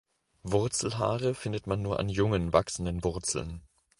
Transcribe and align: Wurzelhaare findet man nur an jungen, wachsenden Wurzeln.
Wurzelhaare 0.41 1.35
findet 1.35 1.67
man 1.67 1.83
nur 1.83 1.99
an 1.99 2.09
jungen, 2.09 2.53
wachsenden 2.53 3.03
Wurzeln. 3.03 3.61